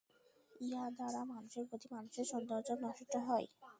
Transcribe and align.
ইহা 0.61 0.85
দ্বারা 0.95 1.21
মানুষের 1.31 1.65
প্রতি 1.69 1.87
মানুষের 1.95 2.25
সৌহার্দ্য 2.29 2.73
নষ্ট 2.83 3.13
হয়। 3.27 3.47